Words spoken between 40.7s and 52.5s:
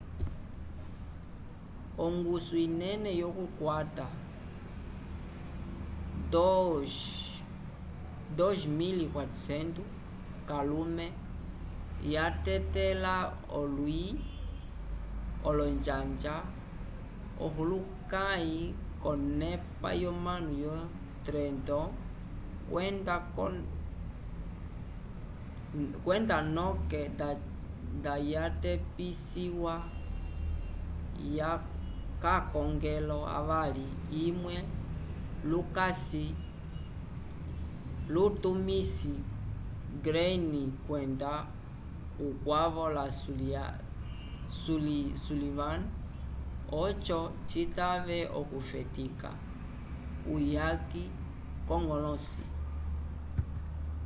kwenda ukwavo la sullivan oco citave okufetika uyaki k'oñgolõsi